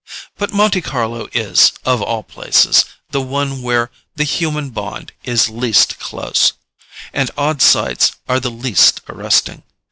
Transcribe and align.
But 0.35 0.51
Monte 0.51 0.81
Carlo 0.81 1.27
is, 1.31 1.73
of 1.85 2.01
all 2.01 2.23
places, 2.23 2.85
the 3.11 3.21
one 3.21 3.61
where 3.61 3.91
the 4.15 4.23
human 4.23 4.71
bond 4.71 5.11
is 5.25 5.47
least 5.47 5.99
close, 5.99 6.53
and 7.13 7.29
odd 7.37 7.61
sights 7.61 8.13
are 8.27 8.39
the 8.39 8.49
least 8.49 9.01
arresting. 9.07 9.61